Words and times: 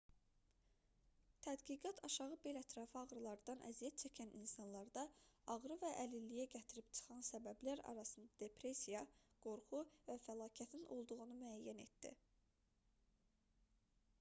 tədqiqat 1.47 1.99
aşağı 2.07 2.37
bel 2.45 2.57
ətrafı 2.61 2.97
ağrılardan 3.01 3.59
əziyyət 3.67 3.99
çəkən 4.03 4.31
insanlarda 4.39 5.03
ağrı 5.57 5.77
və 5.83 5.91
əlilliyə 6.05 6.47
gətirib 6.57 6.89
çıxaran 6.93 7.21
səbəblər 7.29 7.83
arasında 7.93 8.41
depressiya 8.45 9.03
qorxu 9.47 9.83
və 10.09 10.17
fəlakətin 10.25 10.89
olduğunu 10.97 11.31
müəyyən 11.43 11.85
etdi 11.87 12.15